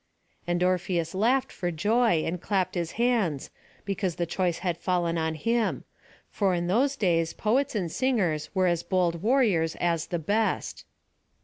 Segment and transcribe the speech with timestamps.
[0.47, 3.51] And Orpheus laughed for joy, and clapped his hands,
[3.85, 5.83] because the choice had fallen on him;
[6.31, 10.85] for in those days poets and singers were as bold warriors as the best.